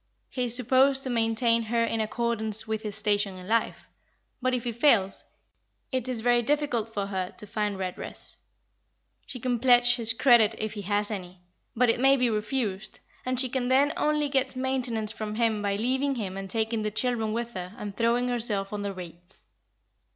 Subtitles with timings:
[0.31, 3.87] He is supposed to maintain her in accordance with his station in life,
[4.41, 5.25] but if he fails,
[5.91, 8.39] it is very difficult for her to find redress.
[9.27, 11.41] She can pledge his credit if he has any,
[11.75, 15.75] but it may be refused, and she can then only get maintenance from him by
[15.75, 19.45] leaving him and taking the children with her and throwing herself on the rates.